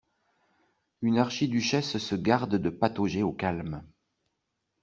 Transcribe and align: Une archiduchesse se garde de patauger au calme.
Une 1.03 1.19
archiduchesse 1.19 1.99
se 1.99 2.15
garde 2.15 2.55
de 2.55 2.71
patauger 2.71 3.21
au 3.21 3.33
calme. 3.33 3.83